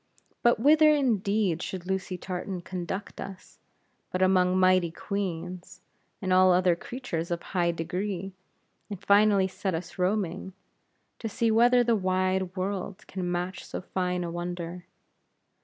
[0.41, 3.59] But whither indeed should Lucy Tartan conduct us,
[4.11, 5.81] but among mighty Queens,
[6.23, 8.33] and all other creatures of high degree;
[8.89, 10.53] and finally set us roaming,
[11.19, 14.87] to see whether the wide world can match so fine a wonder.